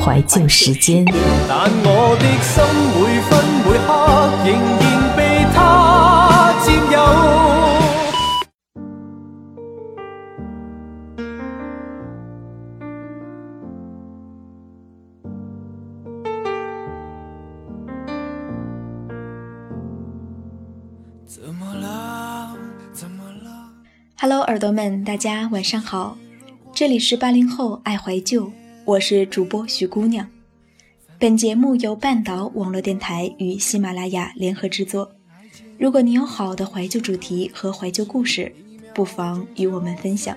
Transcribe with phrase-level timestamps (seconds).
[0.00, 1.04] 怀旧时间。
[1.48, 3.30] 但我的心每分
[3.64, 3.88] 每刻
[4.44, 4.48] 仍
[4.80, 4.82] 然
[5.16, 5.18] 被
[5.54, 5.56] 他
[6.64, 6.96] 占有。
[21.26, 22.56] 怎么了？
[22.92, 23.70] 怎么了
[24.18, 26.16] ？Hello，耳朵们，大家晚上好，
[26.74, 28.50] 这里是八零后爱怀旧，
[28.88, 30.26] 我是主播徐姑娘。
[31.18, 35.12] 本节目由半岛网络电台与喜马拉雅联合制作。
[35.76, 38.50] 如果你有好的怀旧主题和怀旧故事，
[38.94, 40.34] 不妨与我们分享。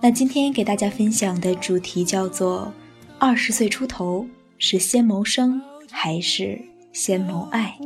[0.00, 2.72] 那今天给大家分享的主题叫做
[3.20, 6.58] “二十岁出头是先谋生还是
[6.94, 7.76] 先谋爱”。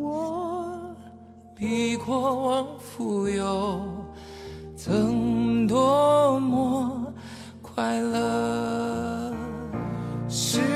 [1.59, 3.83] 比过往富有，
[4.77, 7.13] 曾多么
[7.61, 8.88] 快乐。
[10.41, 10.68] 失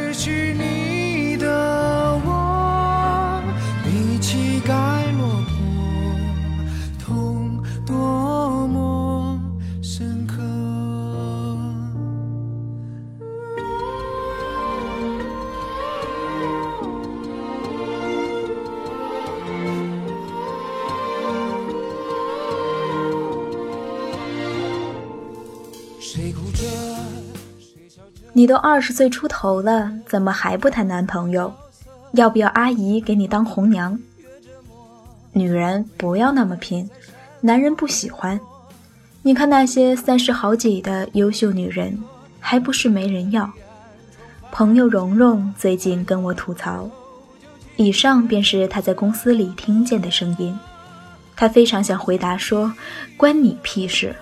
[28.43, 31.55] 你都二十岁出头了，怎么还不谈男朋友？
[32.15, 33.97] 要不要阿姨给你当红娘？
[35.33, 36.91] 女人不要那么拼，
[37.41, 38.41] 男人不喜欢。
[39.23, 42.03] 你看那些三十好几的优秀女人，
[42.41, 43.49] 还不是没人要？
[44.51, 46.91] 朋友蓉蓉最近跟我吐槽，
[47.77, 50.59] 以上便是她在公司里听见的声音。
[51.37, 52.75] 她非常想回答说
[53.17, 54.13] ：“关你屁事。”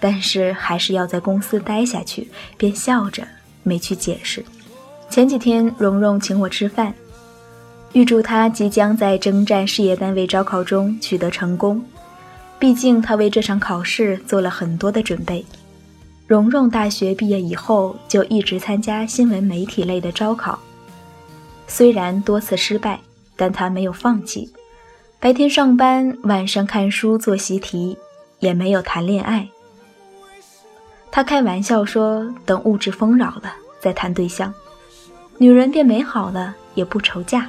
[0.00, 3.22] 但是还是要在公司待下去，便笑着
[3.62, 4.44] 没去解释。
[5.10, 6.94] 前几天蓉蓉请我吃饭，
[7.92, 11.84] 预祝她即将在征战事业单位招考中取得成功。
[12.58, 15.44] 毕竟她为这场考试做了很多的准备。
[16.26, 20.58] 蓉蓉大学毕业以后就一直参加新闻媒体类的招考，
[21.66, 23.00] 虽然多次失败，
[23.34, 24.52] 但她没有放弃。
[25.18, 27.98] 白天上班，晚上看书做习题，
[28.38, 29.48] 也没有谈恋爱。
[31.12, 34.54] 他开玩笑说：“等物质丰饶了再谈对象，
[35.38, 37.48] 女人变美好了也不愁嫁。”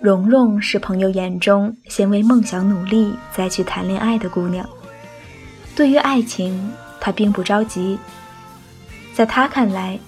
[0.00, 4.66] 蓉蓉是朋友眼中先为梦想努力再去谈恋爱的姑娘。
[5.76, 7.98] 对于爱情，她并不着急。
[9.14, 9.98] 在她看来，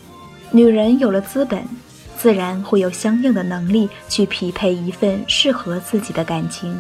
[0.55, 1.65] 女人有了资本，
[2.19, 6.79] 自然会有相应的能力去匹配一份适合自己的感情。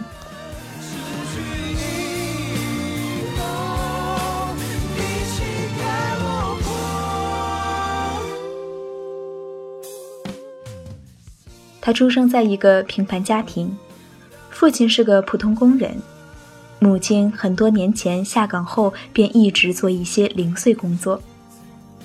[4.94, 5.42] 比乞
[5.80, 5.82] 丐
[6.20, 6.68] 落魄。
[11.80, 13.74] 她出生在一个平凡家庭，
[14.50, 15.96] 父亲是个普通工人，
[16.78, 21.22] 母亲很多年前下岗后便一直做一些零碎工作。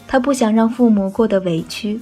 [0.08, 2.00] 她不想让父母过得委屈，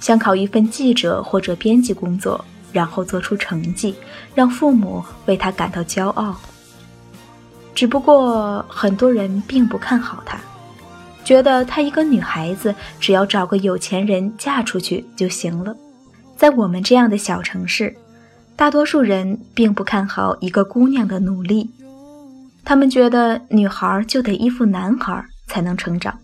[0.00, 2.42] 想考一份记者或者编辑工作，
[2.72, 3.94] 然后做出成绩，
[4.34, 6.34] 让父母为她感到骄傲。
[7.74, 10.38] 只不过很多人并不看好她，
[11.24, 15.76] 觉得她一个女孩子只要找个有钱人嫁出去就行了。
[16.36, 17.94] 在我们这样的小城市，
[18.56, 21.70] 大多数人并不看好一个姑娘的努力，
[22.64, 26.18] 他们觉得女孩就得依附男孩才能成长。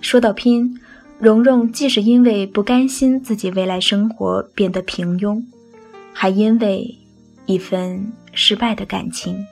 [0.00, 0.78] 说到拼，
[1.18, 5.42] 蓉蓉既是因为不甘心自己未来生活变得平庸，
[6.12, 6.96] 还因为
[7.46, 9.44] 一份失败的感情。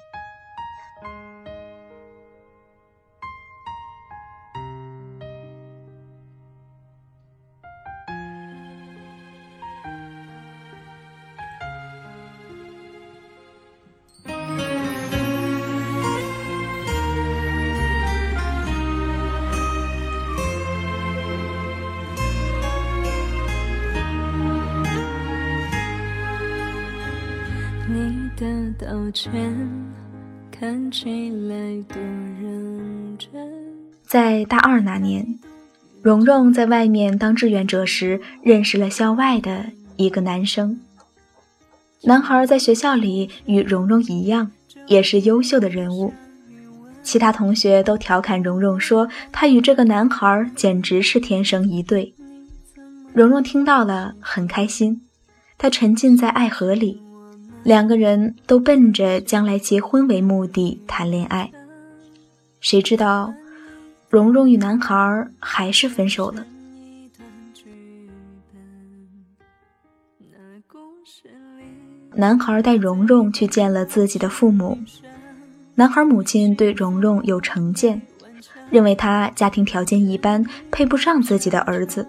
[30.50, 31.56] 看起来
[31.88, 32.00] 多
[32.40, 33.30] 认真
[34.02, 35.38] 在大二那年，
[36.02, 39.66] 蓉蓉在外面当志愿者时，认识了校外的
[39.96, 40.80] 一个男生。
[42.04, 44.50] 男孩在学校里与蓉蓉一样，
[44.86, 46.14] 也是优秀的人物。
[47.02, 52.14] 其他同学都调侃蓉蓉说：“她与这个男孩简直是天生一对。”
[53.12, 55.02] 蓉蓉听到了，很开心。
[55.58, 57.02] 她沉浸在爱河里，
[57.66, 61.50] 两个人都奔着将来结婚为目的谈恋爱。
[62.60, 63.34] 谁知道，
[64.08, 66.46] 蓉蓉与男孩还是分手了。
[72.14, 74.78] 男孩带蓉蓉去见了自己的父母。
[75.74, 78.00] 男孩母亲对蓉蓉有成见，
[78.70, 82.06] 认为她家庭条件一般，配不上自己的儿子。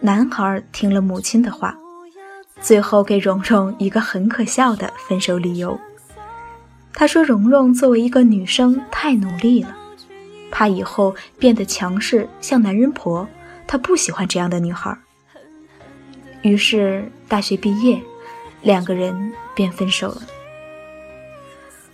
[0.00, 1.78] 男孩听了母亲的话，
[2.60, 5.78] 最后给蓉蓉一个很可笑的分手理由。
[6.92, 9.76] 他说：“蓉蓉作为一个女生太努力了，
[10.50, 13.26] 怕以后变得强势像男人婆，
[13.66, 14.96] 他不喜欢这样的女孩。”
[16.42, 18.00] 于是大学毕业。
[18.62, 20.20] 两个人便分手了。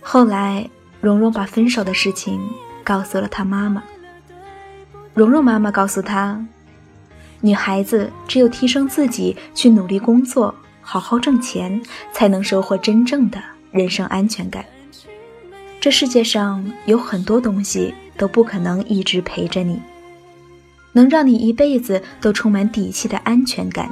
[0.01, 2.37] 后来，蓉蓉把分手的事情
[2.83, 3.81] 告诉了她妈妈。
[5.13, 6.45] 蓉蓉妈妈告诉她，
[7.41, 11.81] 女孩子只有提升自己，去努力工作，好好挣钱，
[12.11, 13.41] 才能收获真正的
[13.71, 14.65] 人生安全感。
[15.79, 19.79] 这世界上有很多东西都不可能一直陪着你，
[20.91, 23.89] 能让你一辈子都充满底气的安全感。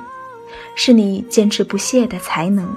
[0.73, 2.75] 是你坚持不懈的才能，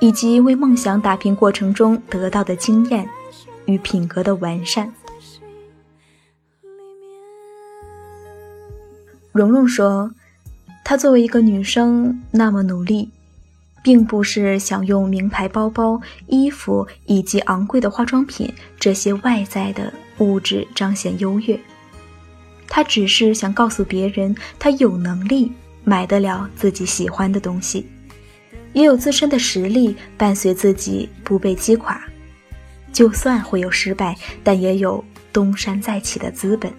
[0.00, 3.08] 以及为梦想打拼过程中得到的经验
[3.66, 4.92] 与品格的完善。
[9.34, 10.14] 蓉蓉说
[10.84, 13.10] ：“她作为一个女生那么努力，
[13.82, 21.58] 并不是想用名牌包包、衣服以及昂贵的化妆品这些外在的物质彰显优越，
[22.68, 25.52] 她只是想告诉别人，她有能力。”
[25.86, 27.86] 买得了自己喜欢的东西，
[28.72, 32.00] 也有自身的实力伴随自己不被击垮。
[32.90, 36.72] 就算会有失败，但也有东山再起的资本。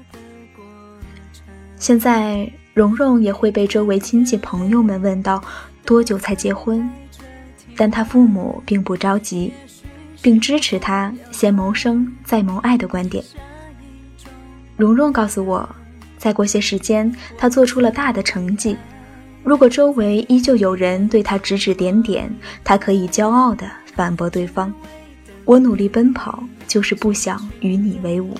[1.77, 5.43] 现在，蓉蓉也会被周围亲戚朋友们问到
[5.85, 6.89] 多久才结婚，
[7.75, 9.51] 但她父母并不着急，
[10.21, 13.23] 并支持她先谋生再谋爱的观点。
[14.77, 15.67] 蓉蓉告诉我，
[16.17, 18.77] 再过些时间，她做出了大的成绩。
[19.43, 22.33] 如果周围依旧有人对他指指点点，
[22.63, 24.73] 他可以骄傲地反驳对方
[25.45, 28.33] ：“我努力奔跑，就是不想与你为伍。”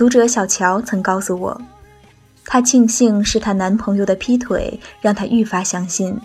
[0.00, 1.60] 读者小乔曾告诉我，
[2.46, 6.18] 她庆幸是她男朋友的劈腿，让她愈发相信，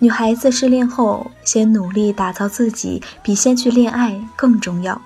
[0.00, 5.00] 女孩子失恋后先努力打造自己，比先去恋爱更重要。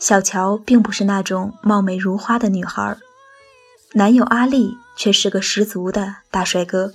[0.00, 2.96] 小乔并不是那种貌美如花的女孩，
[3.92, 6.92] 男友阿力却是个十足的大帅哥。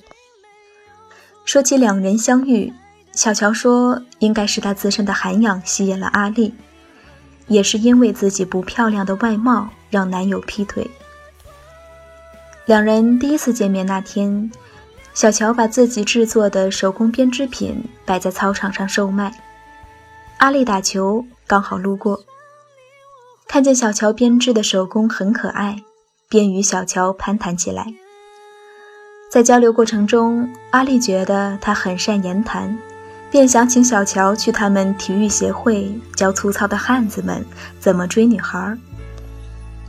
[1.46, 2.74] 说起两人相遇，
[3.14, 6.54] 小乔说，应该是她自身的涵养吸引了阿力。
[7.48, 10.90] 也是因为自己不漂亮的外貌让男友劈腿。
[12.66, 14.50] 两人第一次见面那天，
[15.14, 19.34] 小乔把自己制作的手工编织品摆在操场上售卖。
[20.38, 22.24] 阿丽打球刚好路过，
[23.48, 25.84] 看见小乔编织的手工很可爱，
[26.30, 27.94] 便与小乔攀谈起来。
[29.30, 32.78] 在交流过程中，阿丽觉得他很善言谈，
[33.34, 37.44] 便想请小乔去他们体育协会教粗糙的汉子们
[37.80, 38.78] 怎么追女孩。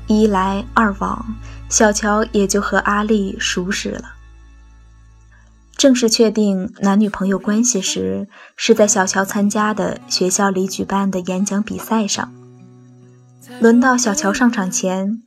[0.06, 1.36] 一来二往，
[1.68, 4.14] 小乔也就和阿丽熟识了。
[5.76, 12.32] 正式确定男女朋友关系时，是在小乔参加的学校里举办的演讲比赛上。
[13.60, 15.20] 轮到小乔上场前，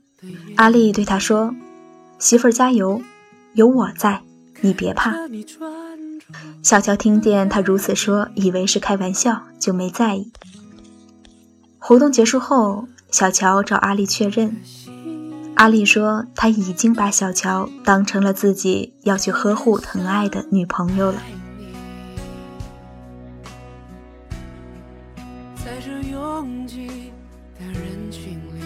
[0.55, 1.53] 阿丽对他说
[2.17, 2.99] ：“媳妇儿加油，
[3.53, 4.23] 有我在，
[4.61, 5.13] 你别怕。”
[6.63, 10.33] 小乔听见他如此说，以为是开玩笑，就没在意。
[11.77, 14.57] 活动结束后，小乔找阿丽确认。
[15.55, 21.21] 阿丽说：“他已经把小乔当成了自己要去呵护疼爱的女朋友了。”
[25.55, 27.11] 在这拥挤
[27.57, 28.61] 的人群里，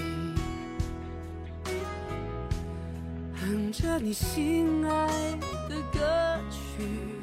[3.40, 5.08] 哼着你心爱
[5.70, 6.00] 的歌
[6.50, 7.21] 曲，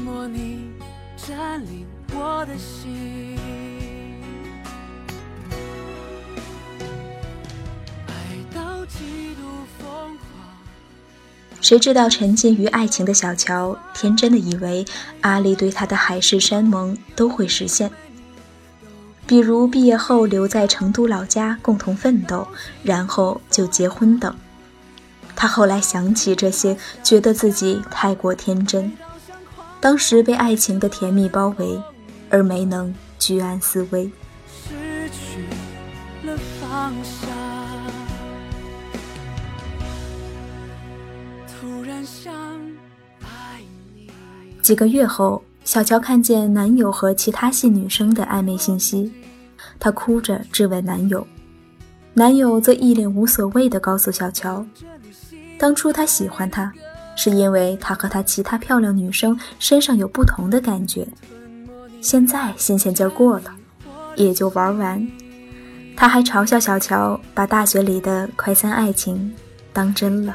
[0.00, 0.70] 默你，
[1.16, 3.38] 占领我的心。
[8.06, 8.12] 爱
[8.54, 9.42] 到极度
[9.78, 10.18] 疯狂
[11.60, 14.84] 谁知道沉浸于爱情的小乔，天真的以为
[15.20, 17.90] 阿丽对他的海誓山盟都会实现，
[19.26, 22.48] 比如毕业后留在成都老家共同奋斗，
[22.82, 24.34] 然后就结婚等。
[25.36, 28.92] 他后来想起这些，觉得自己太过天真，
[29.80, 31.82] 当时被爱情的甜蜜包围，
[32.28, 34.10] 而没能居安思危。
[34.46, 35.42] 失去
[36.26, 37.30] 了方向。
[44.62, 49.10] 几个月后，小乔看见男友和其他系女生的暧昧信息，
[49.80, 51.26] 她哭着质问男友，
[52.14, 54.64] 男友则一脸无所谓的告诉小乔，
[55.58, 56.72] 当初他喜欢她，
[57.22, 61.06] 是因为他和他其他漂亮女生身上有不同的感觉，
[62.00, 63.54] 现在新鲜劲过了，
[64.16, 65.06] 也就玩完。
[65.94, 69.34] 他还嘲笑小乔把大学里的快餐爱情
[69.70, 70.34] 当真了。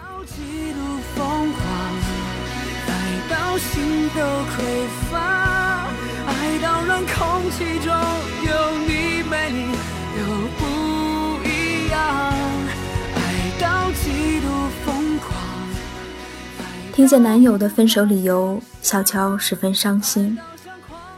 [16.95, 20.37] 听见男友的分手理由，小乔十分伤心。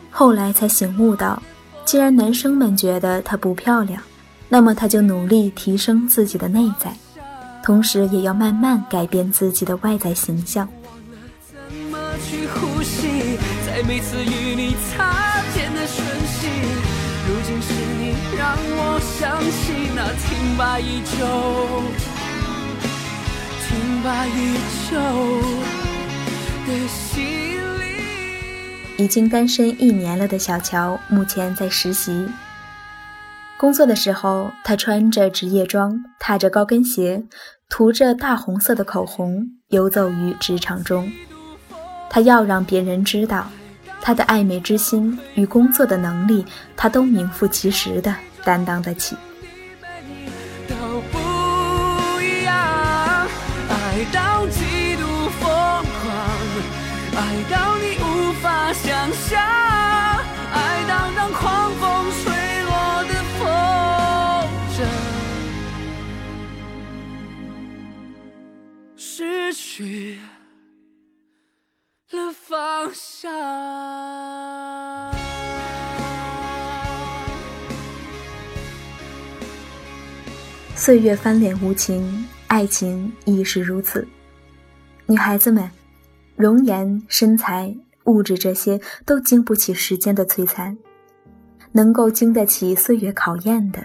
[0.10, 1.40] 后来才醒悟到，
[1.86, 4.02] 既然男生们觉得她不漂亮，
[4.50, 6.92] 那么她就努力提升自己的内在，
[7.64, 10.68] 同时也要慢慢改变自己的外在形象。
[17.28, 21.18] 如今是你让我想起那挺拔依旧、
[28.98, 32.28] 已经单身一年了的小乔，目前在实习。
[33.60, 37.24] 工作的时候，他穿着职业装，踏着高跟鞋，
[37.70, 41.12] 涂着大红色的口红，游走于职场中。
[42.10, 43.48] 他要让别人知道。
[44.00, 49.18] 他的爱美之心与工作的能力，他都名副其实的担当得起。
[57.50, 59.42] 到你无法想象，
[60.52, 62.32] 爱到让狂风吹
[62.64, 63.48] 落的风
[64.76, 64.80] 筝，
[68.96, 70.20] 失去。
[72.12, 73.32] 了方向。
[80.76, 84.08] 岁月翻脸无情，爱情亦是如此。
[85.06, 85.70] 女孩子们，
[86.38, 90.78] 容颜、身材、物质这些都经不起时间的摧残，
[91.72, 93.84] 能够经得起岁月考验的，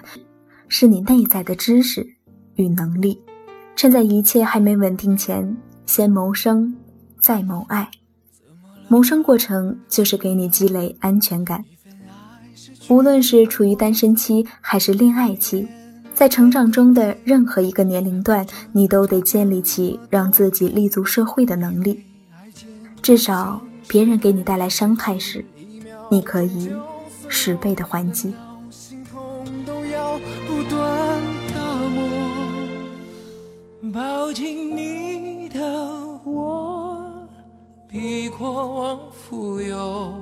[0.69, 2.07] 是你内在的知识
[2.57, 3.19] 与能力。
[3.75, 5.57] 趁在一切还没稳定前，
[5.87, 6.77] 先谋生，
[7.19, 7.91] 再谋爱。
[8.87, 11.65] 谋生过程就是给你积累安全感。
[12.91, 15.67] 无论是处于单身期还是恋爱期，
[16.13, 22.05] 在成长中的任何一个年龄段，你都得建立起让自己立足社会的能力。
[23.03, 25.45] 至少，别人给你带来伤害时，
[26.09, 26.73] 你可以
[27.29, 28.33] 十倍的还击。
[33.93, 35.61] 抱紧你的
[36.25, 37.29] 我。
[37.89, 40.15] 比过往富有，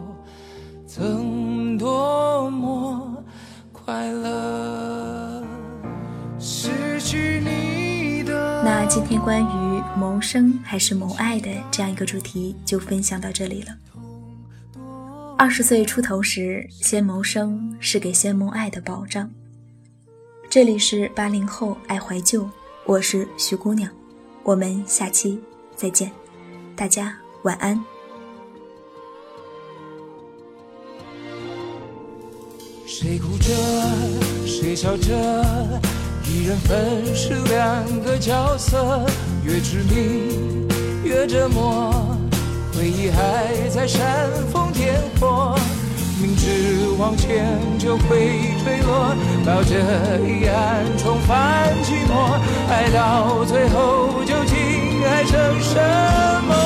[0.86, 3.22] 曾多么
[3.72, 5.44] 快乐。
[6.38, 8.64] 失去你的。
[8.64, 9.59] 那今天关于
[10.20, 13.76] 生还是谋爱的这样一个主题就分享到这里了。
[15.38, 19.30] 二十岁出头时，先谋生是给先谋爱的保障。
[20.50, 22.48] 这里是八零后爱怀旧，
[22.84, 23.90] 我是徐姑娘，
[24.42, 25.40] 我们下期
[25.74, 26.12] 再见，
[26.76, 27.82] 大家晚安。
[32.86, 33.54] 谁哭着，
[34.44, 35.99] 谁笑着。
[36.32, 39.04] 一人分饰两个角色，
[39.42, 40.68] 越执迷
[41.02, 41.92] 越折磨，
[42.72, 45.58] 回忆还在煽风点火，
[46.22, 49.12] 明知往前就会坠落，
[49.44, 49.74] 抱着
[50.20, 52.38] 遗憾重返寂寞，
[52.70, 55.74] 爱到最后究竟爱成什
[56.46, 56.59] 么？